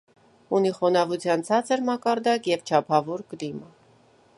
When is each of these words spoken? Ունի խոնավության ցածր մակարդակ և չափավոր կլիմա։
Ունի 0.59 0.71
խոնավության 0.77 1.45
ցածր 1.51 1.85
մակարդակ 1.91 2.51
և 2.55 2.65
չափավոր 2.71 3.27
կլիմա։ 3.35 3.71